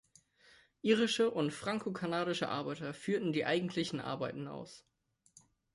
[0.81, 4.83] Irische und frankokanadische Arbeiter führten die eigentlichen Arbeiten aus.